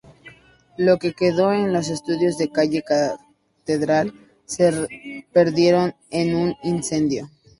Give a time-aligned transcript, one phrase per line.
[0.77, 4.11] Lo que quedó en los estudios de calle Catedral,
[4.45, 4.87] se
[5.31, 7.29] perdieron en un incendio.